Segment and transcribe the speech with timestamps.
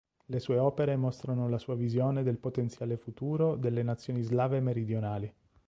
[0.25, 5.31] Le sue opere mostrano la sua visione del potenziale futuro delle nazioni slave meridionali.